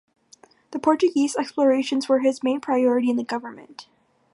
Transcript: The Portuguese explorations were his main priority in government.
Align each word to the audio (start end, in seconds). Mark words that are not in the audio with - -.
The 0.71 0.79
Portuguese 0.79 1.35
explorations 1.35 2.09
were 2.09 2.21
his 2.21 2.41
main 2.41 2.59
priority 2.59 3.11
in 3.11 3.17
government. 3.23 3.85